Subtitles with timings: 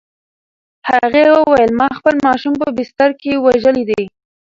[0.89, 4.03] هغې وویل: "ما خپل ماشوم په بستر کې وژلی دی؟"